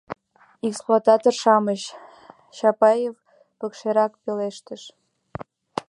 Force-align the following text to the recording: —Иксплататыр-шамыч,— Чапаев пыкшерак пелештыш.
—Иксплататыр-шамыч,— 0.67 1.81
Чапаев 2.57 3.15
пыкшерак 3.59 4.13
пелештыш. 4.23 4.81